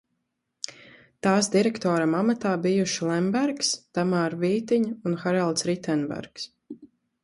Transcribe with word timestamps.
Tās 1.27 1.49
direktora 1.57 2.07
amatā 2.21 2.55
bijuši 2.65 3.07
Lembergs, 3.11 3.73
Tamāra 3.99 4.43
Vītiņa 4.49 4.93
un 5.11 5.23
Haralds 5.27 5.73
Ritenbergs. 5.73 6.53